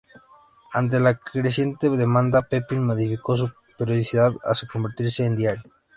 [0.73, 5.61] Ante la creciente demanda, "Pepín" modificó su periodicidad hasta convertirse en diario.